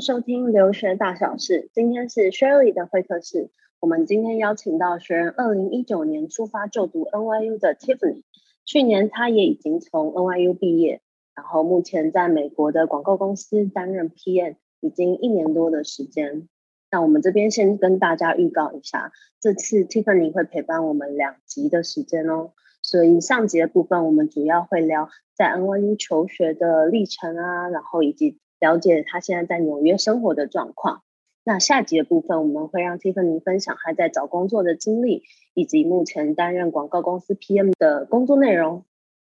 [0.00, 1.70] 收听留学大小事。
[1.72, 3.50] 今天是 Shirley 的会客室。
[3.80, 8.22] 我们今天邀请到学人二零一九年出发就读 NYU 的 Tiffany。
[8.64, 11.00] 去年她也已经从 NYU 毕业，
[11.34, 16.48] 然后目前在美国的广告公司担任 PM，已经一年多的时间。
[16.90, 22.50] 那我们这边先跟大家预告一下，这次 Tiffany 会陪伴我们两集的时间哦。
[22.82, 31.02] 所以上集的部分，我们主要会聊在 NYU 求学的历程啊，然后以及了解他现在在纽约生活的状况。
[31.44, 35.22] 那下集的部分，我们会让 Tiffany 分享他在找工作的经历，
[35.54, 38.84] 以及目前担任广告公司 PM 的工作内容。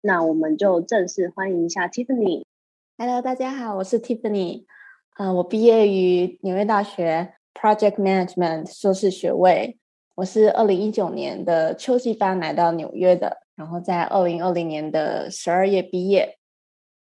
[0.02, 2.44] 那我们就正式欢迎一下 Tiffany。
[2.98, 4.66] Hello，大家好，我是 Tiffany。
[5.18, 9.78] 嗯，我毕业于纽约大学 Project Management 硕士学位。
[10.16, 16.38] 我是二零一九年的秋季班来到纽约的，然后在二零二零年的十二月毕业。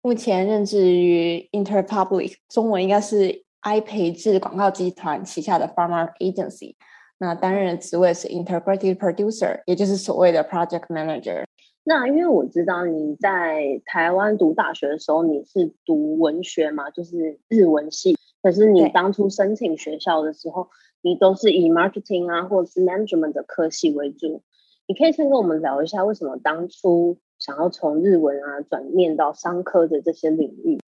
[0.06, 6.76] 目前任职于 Interpublic，中文应该是埃培智广告集团旗下的 Pharma Agency。
[7.18, 11.42] 那担任的职位是 Integrated Producer，也就是所谓的 Project Manager。
[11.82, 18.16] 那因为我知道你在台湾读大学的时候，你是读文学嘛，就是日文系。
[18.44, 20.68] 可是你当初申请学校的时候，
[21.02, 24.44] 你都是以 marketing 啊，或者是 management 的科系为主。
[24.86, 30.80] 你可以先跟我们聊一下，为什么当初想要从日文啊转念到商科的这些领域？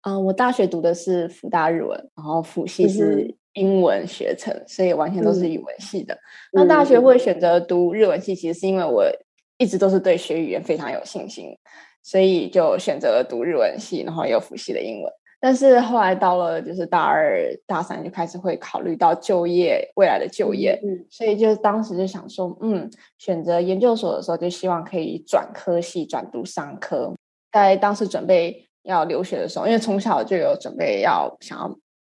[0.00, 6.14] 嗯、呃，我大学读的是福大日文，然后辅系是英文学程，嗯、所以完全都是语文系的。
[6.14, 6.18] 嗯、
[6.52, 9.04] 那大学会选择读日文系，其实是因为我
[9.58, 11.54] 一直都是对学语言非常有信心，
[12.02, 15.12] 所以就选择了读日文系，然后有辅系的英文。
[15.46, 27.14] 但是后来到了就是大二、大三就开始会考虑到就业未来的就业，嗯，所以就当时就想说，嗯，选择研究所的时候就希望可以转科系，转读商科。
[27.52, 31.72] 在当时准备要留学的时候，因为从小就有准备要想要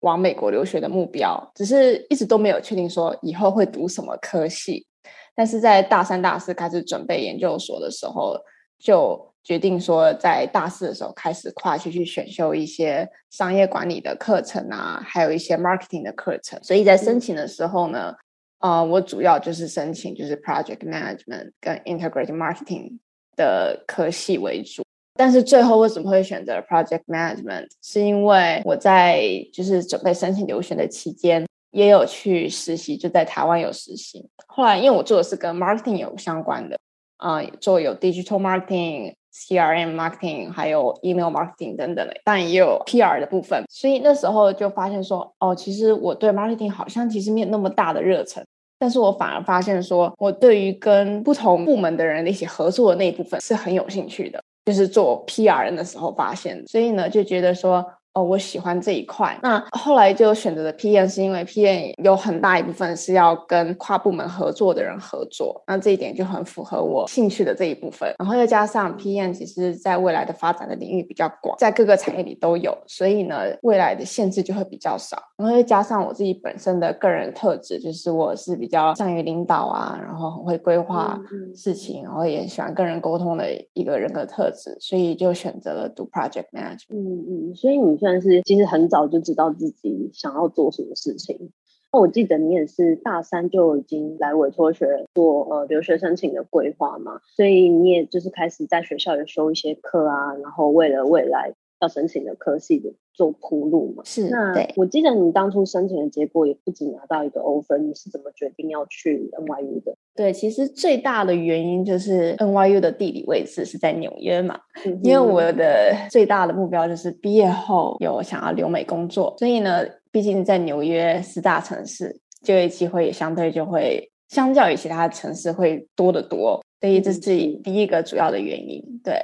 [0.03, 4.87] 往美国留学的目标，只是一直都没有确定说以后会读什么科系。
[5.35, 8.37] 但是在大三、大四开始准备研究所的时候，
[8.79, 16.59] 就决定说，在大四的时候开始跨区去选修一些商业管理的课程啊，还有一些 marketing 的课程。
[16.65, 18.13] 所以在申请的时候呢，
[18.59, 22.99] 呃，我主要就是申请就是 project management 跟 integrated marketing
[23.37, 24.83] 的科系为主。
[25.15, 27.69] 但是最后为什么会选择 project management？
[27.81, 34.29] 是因为我在就是准备申请留学的期间，也有去实习，就在台湾有实习。
[34.49, 36.77] 后来因为我做的是跟 marketing 有相关的，
[37.19, 39.15] 啊、呃，做有 digital marketing。
[39.37, 48.43] CRM marketing 还有 email marketing 等等的，但也有 PR 的部分，所以那时候就发现说，哦，其实我对 marketing 好像其实没有那么大的热忱，
[48.79, 57.85] 但是我反而发现说，我对于跟不同部门的人一起合作的那一部分是很有兴趣的，就是做 PR 的时候发现，所以呢就觉得说。
[58.17, 59.39] 哦，我喜欢这一块。
[59.43, 68.15] 那后来就选择了 PM，是因为 PM 有很大一部分是要跟跨部门合作的人合作，那这一点就很符合我兴趣的这一部分。
[68.19, 75.23] 然后又加上 PM，其实在未来的发展的领域比较广，在各个产业里都有，所以呢，未来的限制就会比较少。
[75.37, 81.21] 然后又加上我自己本身的个人特质，就是我是比较善于领导啊，然后很会规划
[81.55, 83.45] 事情，然后也喜欢跟人沟通的
[83.75, 86.95] 一个人格特质，所以就选择了读 Project Management。
[86.95, 88.06] 嗯嗯，所以你。
[88.07, 91.51] 但是其实很早就知道自己想要做什么事情。
[91.93, 104.03] 那我记得你也是大三就已经来委托学做呃留学申请的规划嘛，所以你也就是开始在学校有修一些课啊，然后为了未来要申请的科系的做铺路嘛。
[104.05, 109.97] 是，那对我记得你当初申请的结果也不仅拿到一个 offer，你是怎么决定要去 NYU 的？
[110.15, 128.83] 对，其实最大的原因就是 NYU 的地理位置是在纽约嘛，嗯、因为我的最大的目标就是毕业后有想要留美工作，所以呢，毕竟在纽约四大城市，就业机会也相对就会相较于其他城市会多得多，所以这是第一个主要的原因。
[129.05, 129.15] 对，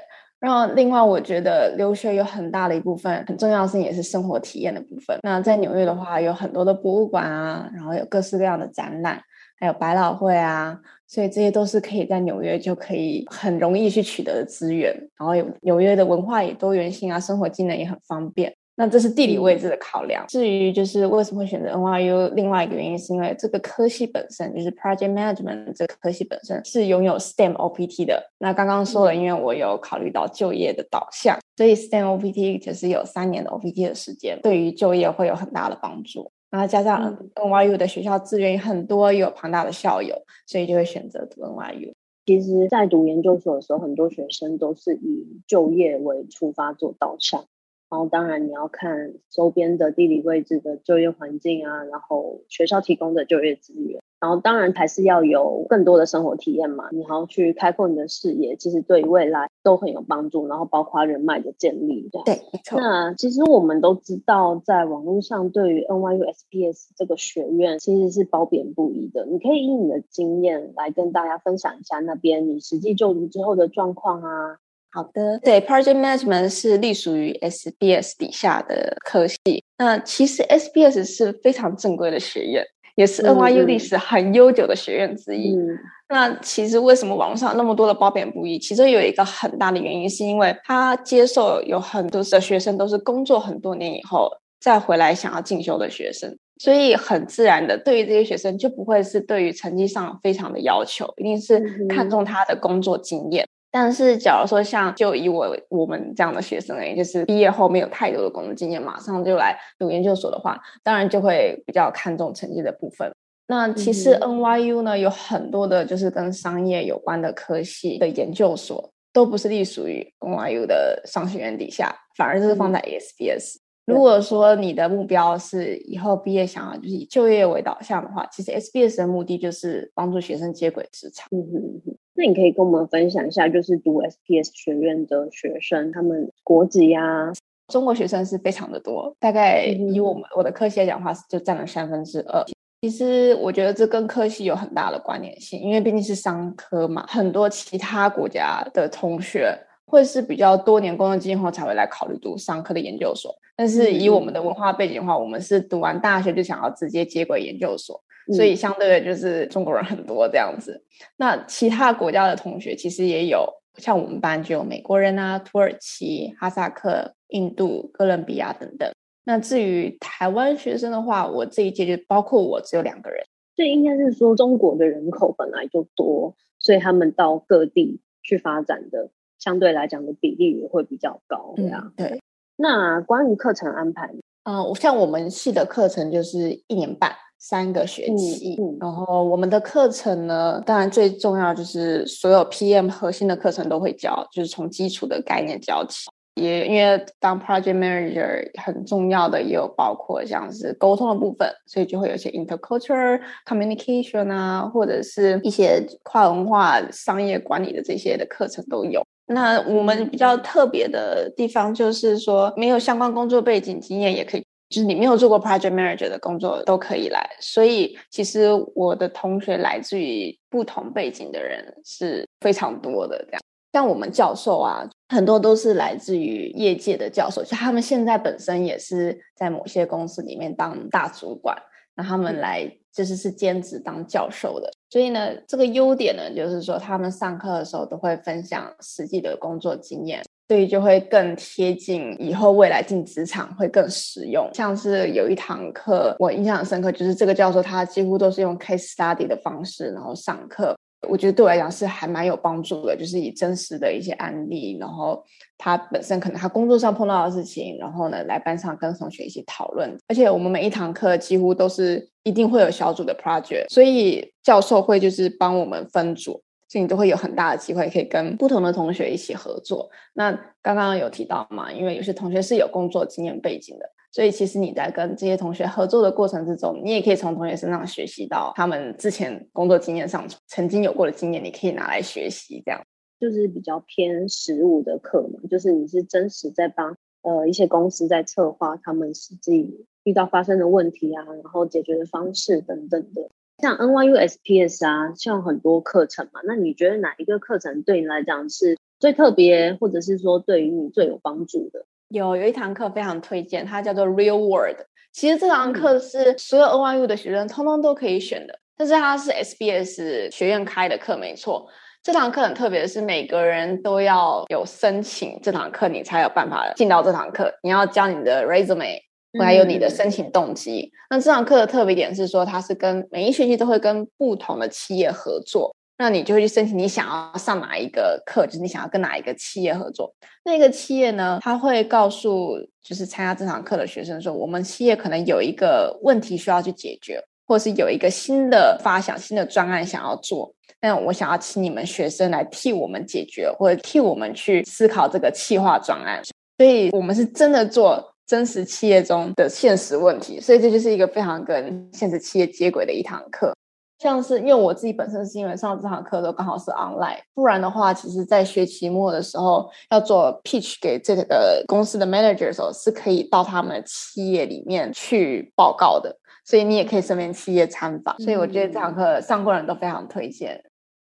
[0.43, 5.17] 然后另外我觉得留学有很大的一部分很重要性也是生活体验的部分。
[5.23, 9.23] 那在纽约的话，有很多的博物馆啊，然后有各式各样的展览。
[9.61, 14.93] 还有百老汇啊，所以这些都是可以在纽约就可以很容易去取得的资源。
[15.17, 18.53] 然后有纽约的文化也多元性啊，生活技能也很方便。
[18.83, 20.27] 那这是地理位置的考量。
[20.27, 28.21] 至于就是为什么会选择 NYU，另外一个原因是因为这个科系本身就是 Project Management 这个科系本身是拥有 STEM OPT 的。
[28.39, 36.29] 那刚刚说了，因为我有考虑到就业的导向，所以 STEM OPT 其实有三年的 OPT 的时间，对于就业会有很大的帮助。
[36.51, 41.93] 然后加上 NYU 的学校资源很多，又有庞大的校友，所以就会选择读 NYU。
[42.27, 47.45] 其实，在读研究所的时候，很多学生都是以就业为出发做导向。
[47.93, 54.01] 然后当然你要看周边的地理位置的就业环境啊，然后学校提供的就业资源。
[54.19, 60.47] 然后当然还是要有更多的生活体验嘛，你还要去开阔你的视野，其实对未来都很有帮助。
[60.47, 62.81] 然后包括人脉的建立，对，对，没错。
[62.81, 69.27] 那其实我们都知道，在网络上对于 NYU SPS 这个学院其实是褒贬不一的。
[69.27, 74.57] 你可以以你的经验来跟大家分享一下那边你实际就读之后的状况啊。
[74.93, 79.65] 好的，对，Project Management 是隶属于 SBS 底下的科系。
[79.79, 82.65] 那其实 SBS 是非常正规的学院。
[82.95, 85.57] 也是 NYU 历史很悠久的学院之一。
[85.57, 85.79] 嗯、
[86.11, 88.59] 那其实为什么网络上那么多的褒贬不一？
[88.59, 94.31] 其中有一个很大的原因，是因为他接受有很多的学生都是工作很多年以后
[94.61, 103.49] 再回来想要进修的学生，所以很自然的，对于这些学生就不会是对于成绩上非常的要求，一定是看重他的工作经验。
[103.73, 113.11] 嗯但是，假如说像就以我我们这样的学生而言，就是毕业后没有太多的工作经验，马上就来读研究所的话，当然就会比较看重成绩的部分。
[113.49, 123.57] 那其实 NYU 呢，有很多的就是跟商业有关的科系的研究所，都不是隶属于 NYU 的商学院底下，反而就是放在 ASPS。
[123.87, 131.27] 如果说你的目标是以后毕业想要就是以就业为导向的话，其实 SBS 的目的就是帮助学生接轨职场。
[131.31, 131.41] 嗯
[131.87, 131.99] 哼。
[132.15, 137.33] 那你可以跟我们分享一下，就是读 SPS 学院的学生，他们国籍呀，
[137.69, 142.45] 中国学生是非常的多，大概以我们我的科系来讲的话，就占了三分之二。
[142.83, 149.57] 其实我觉得这跟科系有很大的关联性，因为毕竟是商科嘛，很多其他国家的同学
[149.87, 158.03] 会是比较多年工作经验后才会来考虑读商科的研究所，但是以我们的文化背景的话，我们是读完大学就想要直接接轨研究所。
[158.35, 160.85] 所以相对的，就是中国人很多这样子。
[161.17, 163.49] 那其他国家的同学其实也有，
[163.79, 168.91] 像我们班就有美国人啊、土耳其、哈萨克、印度、哥伦比亚等等。
[169.25, 173.25] 那至于台湾学生的话，我这一届就包括我只有两个人。
[173.55, 181.93] 所以应该是说，中国的人口本来就多，所以他们到各地去发展的，相对来讲的比例也会比较高，对啊。
[181.97, 182.21] 对。
[182.57, 184.11] 那关于课程安排，
[184.45, 187.13] 嗯、呃，像我们系的课程就是一年半。
[187.45, 196.09] 三个学期，嗯嗯、然后我们的课程呢，当然最重要就是所有 PM 核心的课程都会教，就是从基础的概念教起。
[196.37, 209.05] 也因为当 Project Manager 很重要的也有包括像是沟通的部分，所以就会有些 Intercultural Communication 啊，或者是一些跨文化商业管理的这些的课程都有。
[209.27, 214.45] 那我们比较特别的地方就是说，没有相关工作背景经验也可以。
[214.73, 223.23] 就是你没有做过 project manager 的工作都可以来，所以其实我的同学来自于不同背景的人是非常多的。
[223.27, 223.41] 这样，
[223.75, 231.55] 像我们教授啊，很多都是来自于业界的教授，就他们现在本身也是在某些公司里面当大主管，
[231.95, 234.71] 那他们来就是是兼职当教授的。
[234.89, 240.23] 所以呢，这个优点呢，就是说他们上课的时候都会分享实际的工作经验。
[240.49, 244.49] 所以就会更贴近以后未来进职场会更实用。
[244.53, 250.77] 像是有一堂课我印象很深刻，就是这个教授他几乎都是用 case study 的方式然后上课，
[251.09, 255.25] 我觉得对我来讲是还蛮有帮助的，就是以真实的一些案例，然后
[255.57, 259.97] 他本身可能他工作上碰到的事情，然后呢来班上跟同学一起讨论。
[260.09, 266.43] 而且我们每一堂课几乎都是一定会有小组的 project，所以教授会就是帮我们分组。
[266.73, 269.91] 所以你都会有很大的机会可以跟不同的同学一起合作。
[270.15, 282.63] 那刚刚有提到嘛，因为有些同学是有工作经验背景的，所以其实你在跟这些同学合作的过程之中，你也可以从同学身上学习到他们之前工作经验上曾经有过的经验，你可以拿来学习。
[282.65, 282.81] 这样
[283.21, 293.29] 就是比较偏实务的课嘛，就是你是真实在帮呃一些公司在策划他们实际遇到发生的问题啊，然后解决的方式等等的。
[293.63, 301.87] 像 NYU SPS 啊，像很多课程嘛，那你觉得哪一个课程对你来讲是最特别，或者是说对于你最有帮助的？
[302.09, 304.79] 有有一堂课非常推荐，它叫做 Real World。
[305.13, 311.69] 其实这堂课是所有 NYU 的学生通通都可以选的，但是它是 SBS 学院开的课，没错。
[312.03, 317.55] 这堂课很特别的是，每个人都要有申请这堂课，你才有办法进到这堂课。
[317.63, 318.99] 你要交你的 resume。
[319.39, 320.91] 还有你的申请动机。
[320.93, 325.75] 嗯、那这堂课的特别点是说，它是跟每一学期都会跟不同的企业合作。
[325.99, 330.13] 那你就会去申请你想要上哪一个课，就是你想要跟哪一个企业合作。
[330.45, 340.53] 那个企业呢，他会告诉就是参加这堂课的学生说，我们企业可能有一个问题需要去解决，或是有一个新的发想、新的专案想要做。
[340.81, 346.21] 那我想要请你们学生来替我们解决，或者替我们去思考这个企划专案。
[346.59, 353.53] 所以我们是真的做真实企业中的现实问题，所以这就是一个非常跟现实企业接轨的一堂课。
[353.99, 368.19] 像是因为我自己本身是因为上这堂课都刚好是 online，不然的话，其实在学期末的时候要做 pitch 给这个公司的 manager 的时候，是可以到他们的企业里面去报告的，所以你也可以顺便企业参访。
[368.19, 370.59] 所以我觉得这堂课上过人都非常推荐。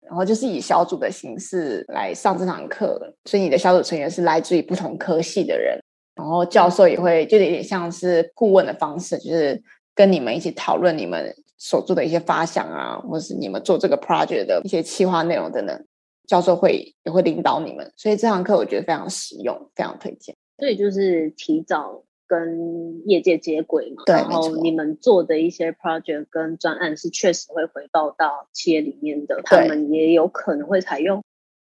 [0.08, 5.78] 然后就是以小组的形式来上这堂课，所以你的小组成员是来自于不同科系的人，
[6.20, 9.62] 然后教授也会就有点像是顾问的方式，就是
[9.96, 11.36] 跟你们一起讨论你们。
[11.62, 15.86] 所做的一些发想啊，或是你们做这个 project 的一些企划内容等等，
[16.26, 20.34] 教授会也会领导你们，所以这堂课我觉得非常实用，非常推荐。
[20.58, 31.22] 所以就是提早跟业界接轨嘛，然后你们做的一些 project 跟专案是确实会回报到企业里面的，他们也有可能会采用，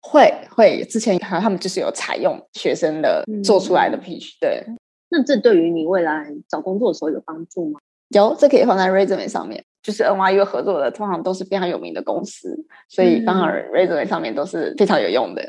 [0.01, 4.63] 会会之前好像他们就是有采用学生的做出来的 pitch，嗯，对。
[5.09, 7.79] 那这对于你未来找工作的时候有帮助吗？
[8.09, 9.63] 有，这可以放在 resume 上面。
[9.81, 12.53] 就是 NYU 合作的，通常都是非常有名的公司，
[12.89, 15.41] 所以当然 resume 上面都是非常有用的。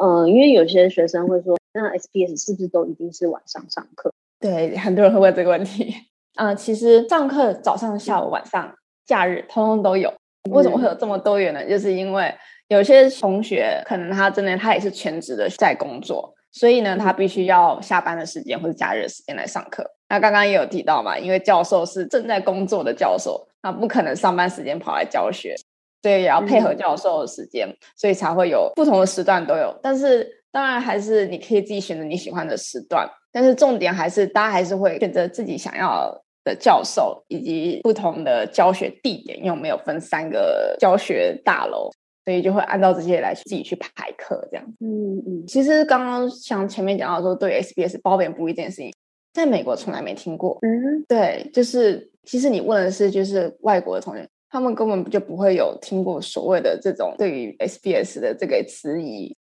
[0.00, 4.10] 嗯、呃，因为有些学生会说，那 SPS 是不是都一定是晚上上课？
[4.40, 5.94] 对，很多人会问这个问题。
[6.34, 10.12] 啊、 呃，其实上课早上、下午、晚上、假日，通通都有。
[10.50, 11.62] 为什么会有这么多元呢？
[11.68, 12.34] 就是因为
[12.74, 16.34] 有些同学可能他真的他也是全职的在工作。
[16.56, 19.84] 所以呢，他必须要下班的时间或者假日的时间来上课。
[20.08, 25.56] 那刚刚也有提到嘛，因为教授是正在工作的教授，那不可能上班时间跑来教学，
[26.02, 29.76] 所以也要配合教授的时间，所以才会有不同的时段都有。
[29.82, 36.08] 但是当然还是你可以自己选择你喜欢的时段，但是重点还是大家还是会选择自己想要
[36.44, 41.90] 的教授以及不同的教学地点，因为我们有分三个教学大楼。
[42.24, 44.64] 所以就会按照这些来自己去排课，这样。
[44.80, 45.46] 嗯嗯。
[45.46, 48.92] 其实刚刚像前面讲到说，对 SBS 褒贬不一这件事情，
[49.32, 50.58] 在美国从来没听过。
[50.62, 51.04] 嗯。
[51.06, 59.36] 对，就是其实你问的是就是外国的同学，他们根本就不会有听过所谓的这种对于 SBS 的这个词疑。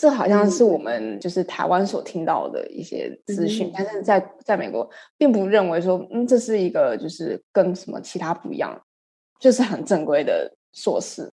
[0.00, 8.80] 这好像是我们就是台湾所听到的一些资讯，嗯、但是在在美国并不认为说，嗯，这是一个就是跟什么其他不一样，
[9.40, 11.28] 就是很正规的硕士。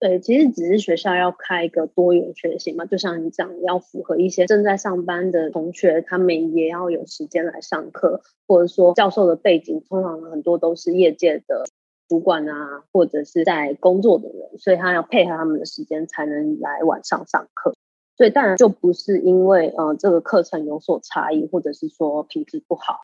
[0.00, 11.66] 对，其实只是学校要开一个多元学习嘛，就像你讲，要符合一些正在上班的同学，他们也要有时间来上课，或者说教授的背景通常很多都是业界的
[12.08, 17.74] 主管啊，或者是在工作的人，所以他要配合他们的时间才能来晚上上课。
[18.16, 23.02] 所以当然就不是因为呃这个课程有所差异，或者是说品质不好。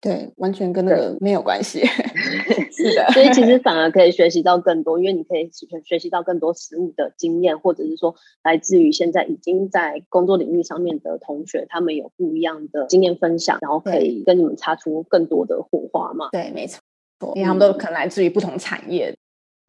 [0.00, 1.84] 对，完全跟那个没有关系。
[2.70, 8.14] 是的，所以其实反而可以学习到更多，因为你可以学学习到更多实物的经验，或者是说
[8.44, 16.28] 来自于现在已经在工作领域上面的同学，他们有不一样的经验分享，然后可以跟你们擦出更多的火花嘛。
[16.30, 16.80] 对，没错，
[17.34, 19.12] 因为他们都可能来自于不同产业。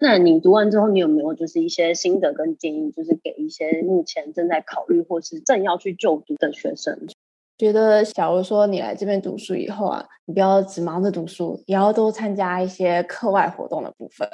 [0.02, 7.08] 那你读完之后，你有没有就是一些心得跟建议，就是给一些目前正在考虑或是正要去就读的学生？
[7.60, 14.28] 觉得，假如说你来这边读书以后啊，你不要只忙着读书，也要多参加一些课外活动的部分。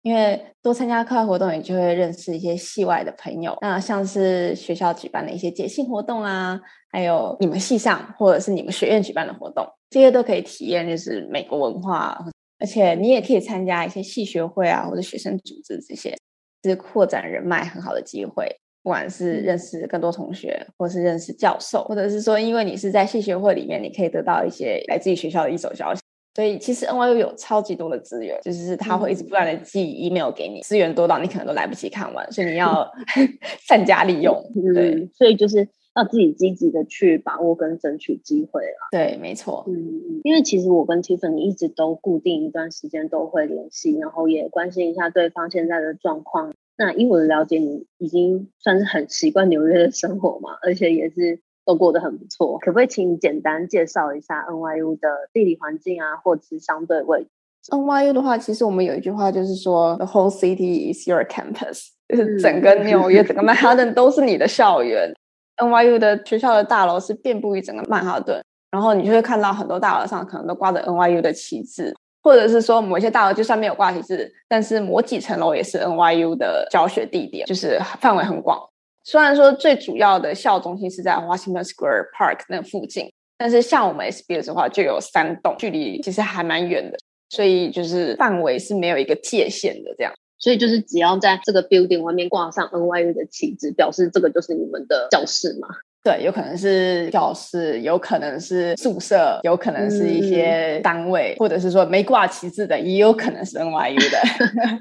[0.00, 3.56] 因为多参加课外活动，你就会认识一些系外的朋友。
[3.60, 6.60] 那像是学校举办的一些节庆活动啊，
[6.90, 12.18] 还有你们系上或者是你们学院举办的活动，这些都可以体验就是美国文化。
[12.58, 16.16] 而且你也可以参加一些系学会啊，或者学生组织这些，
[16.64, 18.56] 是扩展人脉很好的机会。
[18.82, 26.00] 不管是认识更多同学，或是认识教授，或者是说，因为你是在系学会里面，你可以得到一些来自于学校的一手消息。
[26.34, 32.90] 所以，其实 NYU 有超级多的资源，就是他会一直不断的寄 email 给你，资源多到你可能都来不及看完，所以你要
[33.68, 34.34] 善加利用。
[34.74, 38.88] 对、嗯，所以就是要自己积极的去把握跟争取机会了。
[38.90, 39.62] 对，没错。
[39.68, 39.76] 嗯，
[40.24, 46.54] 因为其实我跟 Tiffany 一直都固定一段时间都会联系，然后也关心一下对方现在的状况。
[46.84, 52.58] 那以我的了解，你已经算是很习惯纽约的生活嘛，而且也是都过得很不错。
[52.58, 57.28] 可不可以请你简单介绍一下 NYU 的地理环境啊，或者是相对位置
[57.70, 65.14] ？NYU 的话，其实我们有一句话就是说，The whole city is your campus，就 是整个纽约、整个曼哈顿都是你的校园。
[65.58, 71.94] NYU 的学校的大楼是遍布于整个曼哈顿，然后你就会看到很多大楼上可能都挂着 NYU 的旗帜。
[72.22, 78.58] 或者是说某一些大楼就算没有挂旗帜，但是某几层楼也是 NYU 的教学地点，就是范围很广。
[79.04, 86.96] 虽然说最主要的校中心是在 Washington Square Park 那附近，但是像我们 SPS 的话就有三栋，距离其实还蛮远的，
[87.28, 90.12] 所以就是范围是没有一个界限的这样。
[90.38, 95.68] 所以就是只要在这个 building 外面挂上 NYU 的旗帜，表示这个就是你们的教室嘛。
[96.04, 104.18] 对，有可能是教室，有可能是宿舍，有可能是一些单位，嗯、或者是说没挂旗帜的，也有可能是 NYU 的。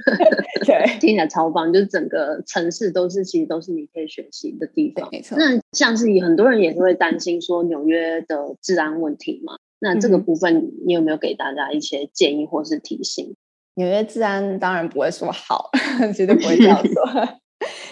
[0.66, 5.08] 对， 听起来超棒，就是整个城市都是，其实都是你可以学习的地方。
[5.12, 5.38] 没错。
[5.38, 13.36] 那像是很多人也是会担心说纽约的治安问题嘛，那这个部分你有没有给大家一些建议或是提醒？
[13.76, 15.70] 纽约治安当然不会说好，
[16.16, 17.30] 绝对不会这样说。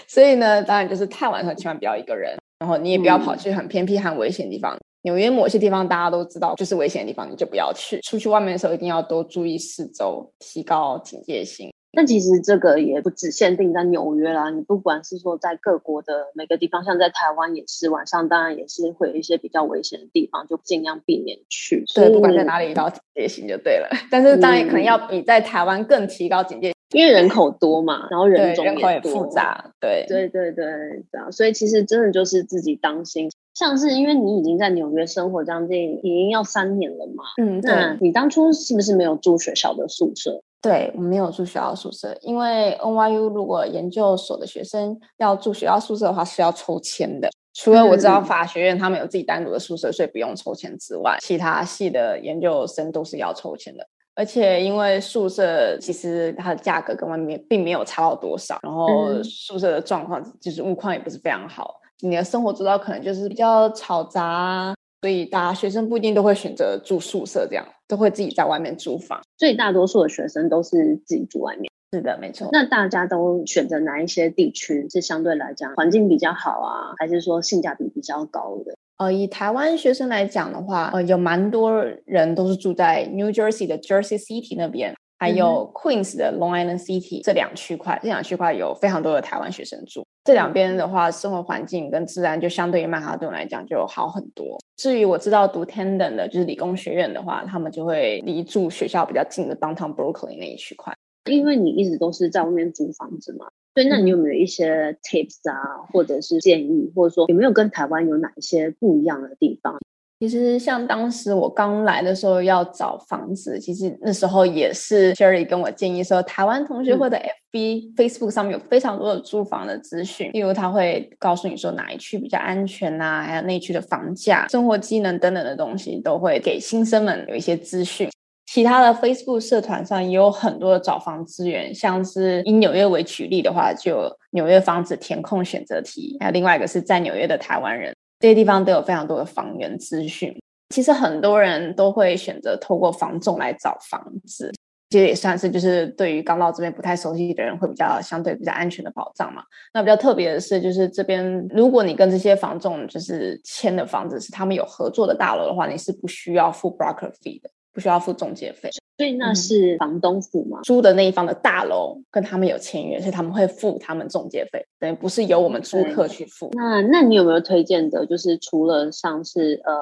[0.07, 2.35] 所以呢，当然就是太晚的时候千万不要一个人。
[2.59, 4.77] 然后你也不要跑去很偏僻、很危险的地方。
[5.03, 8.01] 纽约某些地方大家都知道，就是危险的地方，你就不要去。
[8.01, 11.71] 出去外面的时候，一定要多注意四周，提高警戒心。
[11.93, 21.83] 但其实这个也不只限定在纽约啦，你不管是说在各国的每个地方，像在台湾也是，晚上当然也是会有一些比较危险的地方，就尽量避免去。
[21.95, 23.89] 对，不管在哪里，提高警戒心就对了。
[24.11, 26.75] 但是当然可能要比在台湾更提高警戒心。
[26.91, 30.65] 因为人口多嘛，然后人种也复杂，对对对对
[31.11, 31.29] 对啊！
[31.29, 33.29] 所以其实真的就是自己当心。
[33.53, 40.41] 像是因为你已经在纽约生活将近已经要三年了嘛，嗯，那你当初是不是没有住学校的宿舍？
[40.61, 47.29] 对，我没有住学校宿舍，因为 NYU 如果研究所的学生要住学校宿舍的话是要抽签的。
[47.53, 53.85] 除了我知道法学院他们有自己单独的宿舍，所以不用抽签之外，其他系的研究生都是要抽签的。
[54.19, 69.21] 而且因为宿舍其实它的价格跟外面并没有差到多少，然后宿舍的状况就是物况也不是非常好，你的生活之道可能就是比较吵杂，所以大家学生不一定都会选择住宿舍，这样都会自己在外面租房。
[69.37, 71.71] 所以大多数的学生都是自己住外面。
[71.93, 72.49] 是的，没错。
[72.51, 78.75] 那大家都选择哪一些地区是相对来讲环境比较好啊，还是说性价比比较高的？
[78.99, 87.97] 呃，以台湾学生来讲的话，呃，有蛮多人都是住在 New Jersey 的 Jersey City 那边，还有 Queens 的 Long Island City 这两区块。
[88.03, 90.05] 这两区块有非常多的台湾学生住。
[90.25, 94.57] 这两边的话，生活环境跟自然就相对于曼哈顿来讲就好很多。
[94.75, 100.93] 至于我知道读 Tandon 的，就是理工学院的话，他们就会离住学校比较近的 Downtown Brooklyn 那一区块。
[101.31, 103.47] 因为你一直都是在外面租房子嘛。
[103.73, 105.57] 对，那你有没有一些 tips 啊，
[105.93, 109.77] 或者是建议，或者说有没有跟台湾有哪一些不一样的地方？
[110.19, 117.15] 其实像当时我刚来的时候要找房子，其实那时候也是 Sherry 跟我建议说，台湾同学或者
[117.53, 128.09] FB、嗯、Facebook 上面有非常多的租房的资讯，例如他会告诉你说哪一区比较安全啊，还有那区的房价、生活机能等等的东西，都会给新生们有一些资讯。
[128.51, 140.35] 其他的 Facebook 社团上也有很多的找房资源，像是以纽约为举例的话，就纽约房子填空选择题，还有另外一个是在纽约的台湾人，这些地方都有非常多的房源资讯。
[140.73, 144.51] 其实很多人都会选择透过房仲来找房子，
[144.89, 149.43] 其实也算是就是对于刚到这边不太熟悉的人会比较相对比较安全的保障嘛。
[149.75, 157.51] 那比较特别的是，就是这边如果你跟这些房仲就是签的房子是他们有合作的大楼的话，你是不需要付 broker fee 的。
[157.79, 160.59] 不需要付中介费，所以那是房东付吗？
[160.63, 166.49] 租的那一方的大楼跟他们有签约，所以他们会付他们中介费，等于不是由我们租客去付。
[166.51, 168.05] 那那你有没有推荐的？
[168.05, 169.73] 就是除了像是呃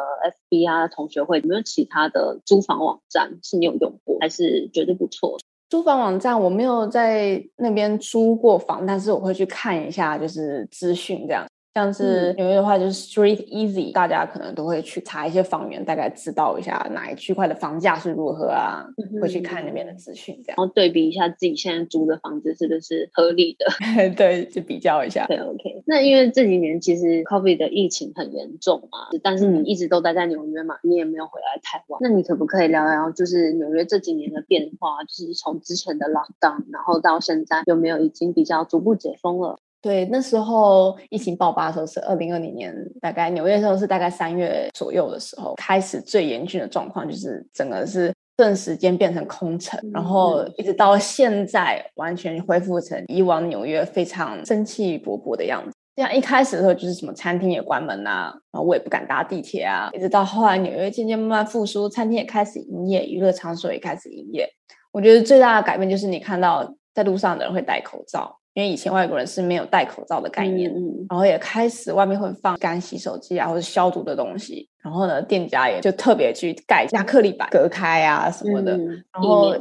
[0.52, 5.40] FB 啊同学会，有没有其他的租房网站是你有用过，还是觉得不错？
[5.72, 11.44] 租房网站我没有在那边租过房，但是我会去看一下，就是资讯这样。
[11.78, 23.68] 像是纽约的话，就是 Street Easy，大家可能都会去查一些房源，大概知道一下哪一区块的房价是如何啊，嗯、会去看那边的资讯，这样，然后对比一下自己现在租的房子是不是合理的，
[24.18, 25.28] 对，就比较一下。
[25.28, 25.84] 对，OK。
[25.86, 39.60] 那因为这几年其实 COVID 的疫情很严重嘛，但是你一直都待在纽约嘛，你也没有回来台湾，那你可不可以聊聊，就是纽约这几年的变化，就是从之前的 Lockdown，然后到现在有没有已经比较逐步解封了？
[39.88, 55.72] 对，那时候疫情爆发的时候是二零二零年，大概纽约的时候是大概三月左右的时候，开始最严峻的状况，就是整个是顿时间变成空城，然后一直到现在完全恢复成以往纽约非常生气勃勃的样子。
[55.96, 64.50] 这样一开始的时候就是什么餐厅也关门啊，然后我也不敢搭地铁啊，一直到后来纽约渐渐慢慢复苏，餐厅也开始营业，娱乐场所也开始营业。
[64.92, 68.38] 我觉得最大的改变就是你看到在路上的人会戴口罩。
[68.58, 74.68] 因为以前外国人是没有戴口罩的概念，嗯，然后也开始外面会放干洗手机啊，或者消毒的东西。
[74.82, 78.76] 然后呢，店家也就特别去盖亚克力板隔开啊什么的。
[78.76, 79.52] 嗯、然后，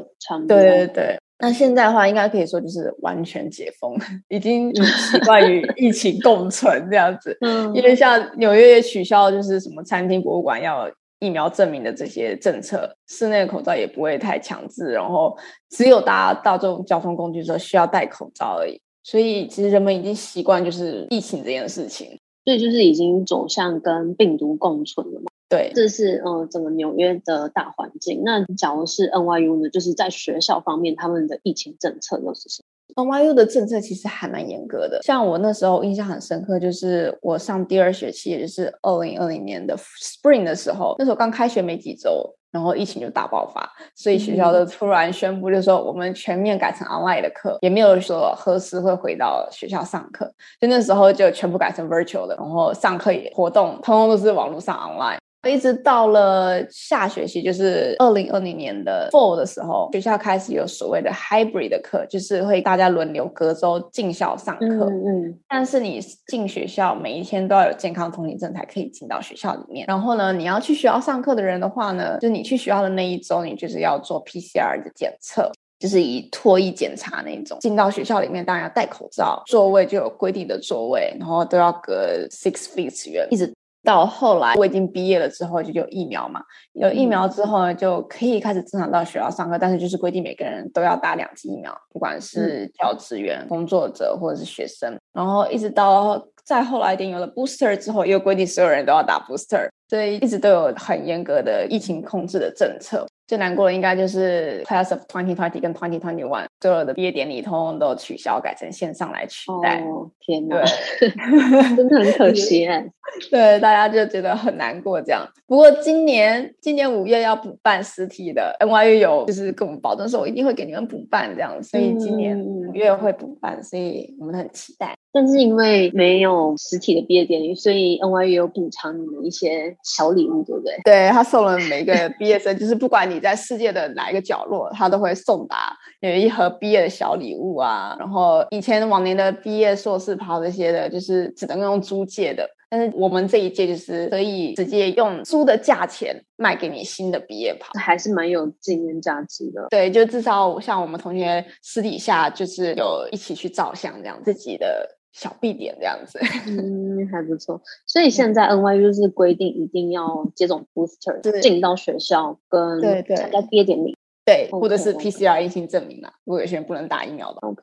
[0.48, 1.18] 对对对。
[1.38, 3.94] 那现在的话，应该可以说就是完全解封，
[4.28, 7.37] 已经习惯于疫情 共存这样子。
[7.42, 15.37] 嗯，因为像纽约也取消就是什么餐厅、博物馆要疫苗证明的这些政策，室内的口罩也不会太强制，然后
[15.68, 18.80] 只有搭大众交通工具的时候需要戴口罩而已。
[19.06, 22.18] 所以，其实人们已经习惯就是疫情这件事情。
[22.44, 25.26] 所以就是已经走向跟病毒共存了嘛。
[25.48, 28.22] 对，这是呃整个纽约的大环境。
[28.24, 32.64] 那假如是 NYU 呢，就是在学校方面，他们的疫情政策又是什
[32.96, 50.24] 么？NYU 的政策其实还蛮严格的，像我那时候印象很深刻，就是我上第二学期，也就是二零二零年的 Spring 的时候，那时候刚开学没几周，然后疫情就大爆发，所以学校就突然宣布，就是说我们全面改成 online 的课，也没有说何时会回到学校上课，
[50.58, 55.18] 就那时候就全部改成 virtual 的，然后上课也活动通通都是网络上 online。
[55.48, 64.64] 一直到了下学期，就是二零二零年的 Fall 的时候，学校开始有所谓的 Hybrid 的课，就是会大家轮流隔周进校上课。
[64.66, 65.38] 嗯嗯。
[65.48, 69.87] 但是你进学校每一天都要有健康通行证才可以进到学校里面。
[69.87, 77.59] 然后呢，你要去学校上课的人的话呢，就你去学校的那一周，你就是要做 PCR 的检测，就是以脱衣检查那种。
[77.61, 83.52] 进到学校里面当然要戴口罩，座位就有规定的座位，然后都要隔 six feet 远，一直。
[83.87, 86.42] 到后来我已经毕业了之后，就有疫苗嘛。
[86.72, 94.99] 有疫苗之后呢，就可以开始正常到学校上课，但是就是规定每个人都要打两剂疫苗，不管是教职员、工作者或者是学生。
[95.12, 103.07] 然后一直到再后来一点有了 booster 之后，又规定所有人都要打 booster，所以一直都有很严格的疫情控制的政策。
[103.26, 109.80] 最难过的应该就是 Class of Twenty Twenty 跟 Twenty Twenty One 所有的毕业典礼通通都取消，改成线上来取代。
[109.80, 110.62] 哦，天哪，
[111.00, 111.08] 对
[111.76, 112.68] 真的很可惜。
[113.30, 115.26] 对，大家就觉得很难过这样。
[115.46, 124.94] 不过今年今年五月要补办实体的，NYU 有就是跟我们保证说，我一定会给你们补办这样，所以今年五月会补办，所以我们很期待。
[125.18, 130.76] 但是因为没有实体的毕业典礼，所以 NYU 有补偿你们一些小礼物，对不对？
[130.85, 137.96] 对，他送了每个毕业生，就是不管你在世界的哪一个角落，他都会送达有一盒毕业的小礼物啊。
[137.98, 149.66] 然后以前往年的毕业硕士袍这些的，就是只能用租借的，但是我们这一届就是可以直接用租的价钱卖给你新的毕业袍，还是蛮有纪念价值的。
[149.70, 154.87] 对，就至少像我们同学私底下就是有一起去照相这样自己的。
[155.18, 157.59] 小 B 点这样子， 嗯，还不错。
[157.87, 162.79] 所以现在 NYU 是规定一定要接种 booster 进到学校跟
[163.16, 166.11] 参加毕业典礼，对，或者是 PCR 阴性证明嘛。
[166.24, 167.62] 如果有些人不能打疫苗的，OK，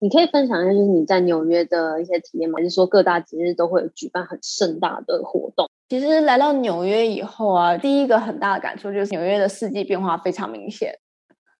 [0.00, 2.56] 你可以分享一下，就是你在纽约的一些体验吗？
[2.56, 5.68] 还是说各大节日都会有举办很盛大的活动？
[5.88, 10.98] 其实来到纽约以后啊，第一个很大的感受就是纽约的四季变化非常明显，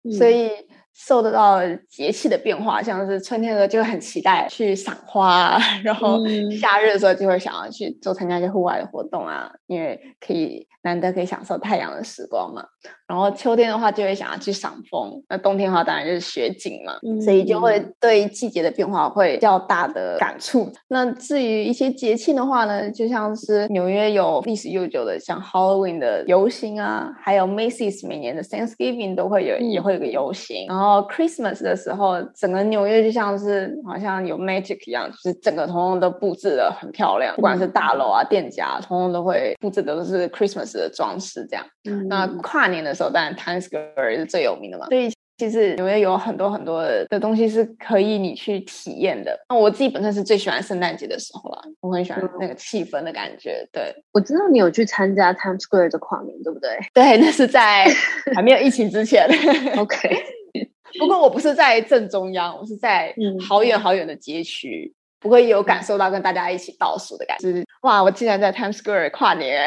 [0.02, 0.50] 嗯、所以。
[0.94, 6.18] 受得到节气的变化，像是春天的时候就很期待去赏花， 然后
[6.60, 12.64] 夏日的时候就会想要去做参加一些户外的活动啊，因为可以难得可以享受太阳的时光嘛。
[13.06, 20.70] 然后秋天的话就会想要去赏枫，那冬天的话当然就是雪景嘛，嗯、所以就会对季节的变化会比较大的感触。
[20.88, 31.02] 那至于一些节庆的话呢，就像是纽约有历史悠久的像 Halloween 的游行啊，还有 Macy's 每年的 Thanksgiving 都会有，嗯、也会有个游行，然后。
[31.12, 41.66] Christmas 的时候，整个纽约就像是好像有 magic 一样，就是整个通通都布置的很漂亮，不管是大楼啊、店家，通通都会布置的都是 Christmas 的装饰这样。
[41.84, 44.86] 嗯、那跨年的时候，当然 Times Square 是最有名的嘛。
[44.86, 45.08] 所以
[45.38, 49.38] 其实纽约有很多很多的东西是可以你去体验的。
[49.48, 53.64] 那我自己本身是最喜欢圣诞节的时候啦，我很喜欢那个气氛的感觉。
[53.72, 56.70] 对，我知道你有去参加 Times Square 的跨年，对不对？
[56.92, 57.86] 对，那是在
[58.34, 59.28] 还没有疫情之前。
[59.76, 60.10] OK。
[60.98, 63.14] 不过我不是在正中央，我是在
[63.48, 67.64] 好远好远的街区，不会有感受到跟大家一起倒数的感觉。
[67.80, 69.66] 哇，我竟然在 Times Square 跨年！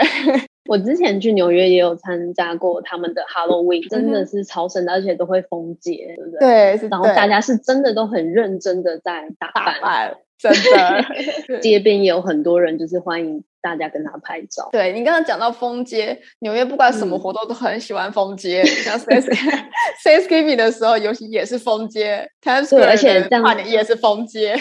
[0.67, 6.77] 我之前去纽约也有参加过他们的 Halloween，真的是超神的，而且都会封街，对不对？
[6.77, 13.43] 对，然后大家是真的都很认真的在打扮，打扮真的， 街边也有很多人就是欢迎。
[13.65, 14.69] 大家跟他拍照。
[14.71, 22.29] 对，你刚刚讲到封街，纽约不管什么活动都很喜欢封街，嗯、像 Thanksgiving 的时候，尤其也是封街。
[22.43, 24.55] Times Square 而且这样跨年也是封街。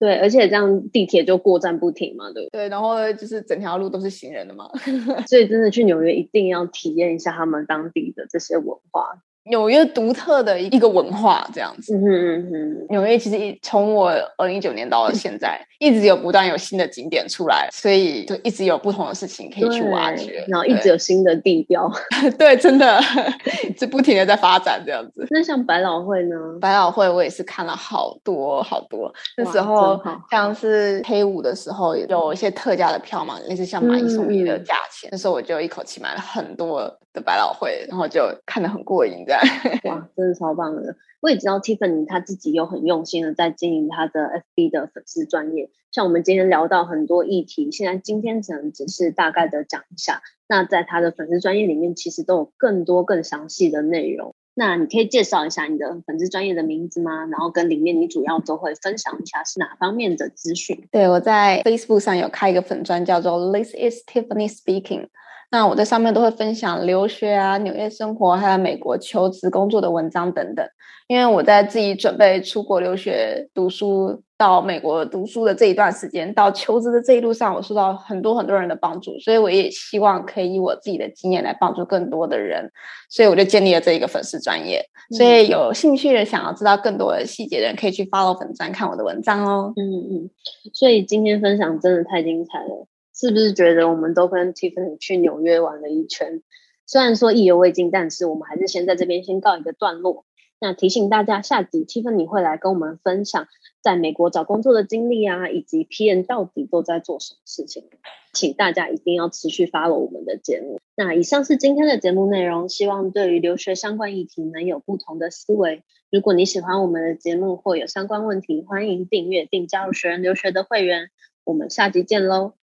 [0.00, 2.62] 对，而且这样地铁就过站不停嘛，对不对？
[2.62, 4.70] 对，然后就是整条路都是行人的嘛，
[5.28, 9.22] 所以真的去纽约一定要体验一下他们当地的这些文化。
[9.44, 11.96] 纽约独特的一个文化，这样子。
[11.96, 12.86] 嗯嗯嗯。
[12.90, 21.90] 纽约其实从我二零一九年到现在，一直有不断有新的景点出来，所以就一直有不同的事情可以去挖掘，然后一直有新的地标。
[22.38, 23.00] 对，真的，
[23.76, 25.26] 就不停的在发展这样子。
[25.30, 26.36] 那像百老汇呢？
[26.60, 29.12] 百老汇我也是看了好多好多。
[29.36, 30.00] 那时候
[30.30, 35.08] 像是黑五的时候，有一些特价的票嘛，类似像买一送一的价钱。
[35.10, 39.42] 那时候我就一口气买了很多的百老汇，然后就看得很过瘾，这样。
[39.84, 40.96] 哇，真的超棒的！
[41.20, 50.22] 我也知道 Tiffany 他自己有很用心的在经营他的 FB 的粉丝专业，像我们今天聊到很多议题，现在今天只能只是大概的讲一下。
[50.48, 54.34] 那在他的粉丝专业里面，其实都有更多更详细的内容。
[54.54, 57.26] 那你可以介绍一下你的粉丝专业的名字吗？
[57.26, 60.88] 然后跟里面你主要都会分享一下是哪方面的资讯？
[60.90, 65.06] 对，我在 Facebook 上有开一个粉专，叫做 This is Tiffany Speaking。
[65.50, 70.64] 那我在上面都会分享留学啊、纽约生活，还有美国求职工作的文章等等。
[71.08, 82.70] 因为我在自己准备出国留学读书，到美国读书的这一段时间，到求职的这一路上，我受到很多很多人的帮助，所以我也希望可以以我自己的经验来帮助更多的人，
[83.08, 84.80] 所以我就建立了这一个粉丝专业。
[85.18, 89.72] 所以有兴趣的想要知道更多的细节的人，可以去 follow 粉专看我的文章哦。
[89.76, 90.30] 嗯嗯，
[90.72, 92.86] 所以今天分享真的太精彩了。
[93.20, 96.42] 是不是觉得我们都跟 Tiffany 去纽约玩了一圈？
[96.86, 100.24] 虽然说意犹未尽，但是我们还是先在这边先告一个段落。
[100.58, 103.46] 那提醒大家，下集 Tiffany 会来跟我们分享
[103.82, 107.84] 在美国找工作的经历啊，以及 P N 到底都在做什么事情。
[108.32, 110.80] 请大家一定要持续 follow 我们的节目。
[110.96, 115.82] 那以上是今天的节目内容，希望对于留学相关议题能有不同的思维。
[116.10, 121.10] 如果你喜欢我们的节目或有相关问题，欢迎订阅并加入学人留学的会员。
[121.44, 122.59] 我们下集见喽！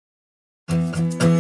[0.98, 1.36] you